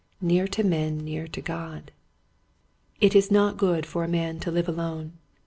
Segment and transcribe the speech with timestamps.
[0.19, 1.91] Near to Men Near to God,
[2.99, 5.19] It is not good for a man to live alone.